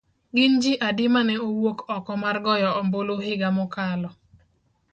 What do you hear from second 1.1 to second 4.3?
ma ne owuok oko mar goyo ombulu higa mokalo.